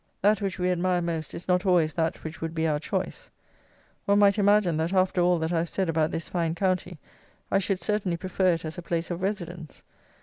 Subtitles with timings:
[0.23, 3.29] That which we admire most is not always that which would be our choice.
[4.05, 6.97] One might imagine, that after all that I have said about this fine county,
[7.51, 9.83] I should certainly prefer it as a place of residence.